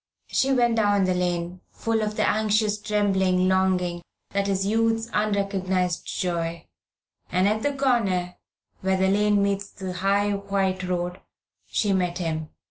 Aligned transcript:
She 0.25 0.51
went 0.51 0.77
down 0.77 1.03
the 1.03 1.13
lane, 1.13 1.61
full 1.69 2.01
of 2.01 2.15
the 2.15 2.27
anxious 2.27 2.81
trembling 2.81 3.47
longing 3.47 4.01
that 4.31 4.47
is 4.47 4.65
youth's 4.65 5.07
unrecognised 5.13 6.07
joy, 6.07 6.65
and 7.31 7.47
at 7.47 7.61
the 7.61 7.75
corner, 7.75 8.33
where 8.79 8.97
the 8.97 9.09
lane 9.09 9.43
meets 9.43 9.69
the 9.69 9.93
high 9.93 10.31
white 10.31 10.81
road, 10.81 11.19
she 11.67 11.93
met 11.93 12.17
him. 12.17 12.49